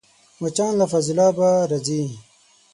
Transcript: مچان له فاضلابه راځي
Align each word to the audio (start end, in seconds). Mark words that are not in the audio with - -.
مچان 0.41 0.73
له 0.79 0.85
فاضلابه 0.91 1.49
راځي 1.71 2.03